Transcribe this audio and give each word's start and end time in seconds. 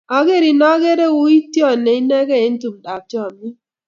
Akerin 0.17 0.61
akere 0.71 1.05
iu 1.15 1.27
tyony 1.53 1.79
ne 1.83 1.91
inekey 1.99 2.43
eng' 2.45 2.59
tumdap 2.61 3.01
chomyet. 3.11 3.57